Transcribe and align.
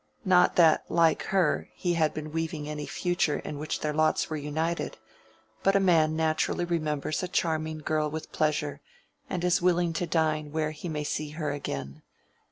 Not 0.25 0.55
that, 0.55 0.83
like 0.89 1.21
her, 1.25 1.69
he 1.75 1.93
had 1.93 2.11
been 2.11 2.31
weaving 2.31 2.67
any 2.67 2.87
future 2.87 3.37
in 3.37 3.59
which 3.59 3.81
their 3.81 3.93
lots 3.93 4.31
were 4.31 4.35
united; 4.35 4.97
but 5.61 5.75
a 5.75 5.79
man 5.79 6.15
naturally 6.15 6.65
remembers 6.65 7.21
a 7.21 7.27
charming 7.27 7.77
girl 7.85 8.09
with 8.09 8.31
pleasure, 8.31 8.81
and 9.29 9.43
is 9.43 9.61
willing 9.61 9.93
to 9.93 10.07
dine 10.07 10.51
where 10.51 10.71
he 10.71 10.89
may 10.89 11.03
see 11.03 11.29
her 11.37 11.51
again. 11.51 12.01